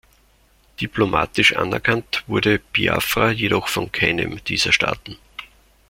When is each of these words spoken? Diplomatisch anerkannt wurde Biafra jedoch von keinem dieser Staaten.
Diplomatisch 0.81 1.55
anerkannt 1.55 2.23
wurde 2.25 2.57
Biafra 2.57 3.29
jedoch 3.29 3.67
von 3.67 3.91
keinem 3.91 4.43
dieser 4.45 4.71
Staaten. 4.73 5.15